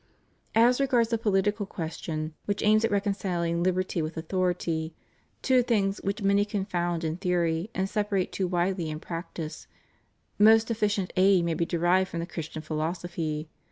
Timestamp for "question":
1.67-2.33